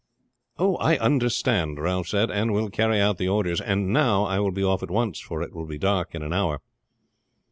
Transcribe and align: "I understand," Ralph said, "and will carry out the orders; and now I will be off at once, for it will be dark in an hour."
"I 0.57 0.97
understand," 0.97 1.77
Ralph 1.77 2.07
said, 2.07 2.31
"and 2.31 2.51
will 2.51 2.71
carry 2.71 2.99
out 2.99 3.19
the 3.19 3.27
orders; 3.27 3.61
and 3.61 3.89
now 3.93 4.23
I 4.23 4.39
will 4.39 4.49
be 4.49 4.63
off 4.63 4.81
at 4.81 4.89
once, 4.89 5.19
for 5.19 5.43
it 5.43 5.53
will 5.53 5.67
be 5.67 5.77
dark 5.77 6.15
in 6.15 6.23
an 6.23 6.33
hour." 6.33 6.59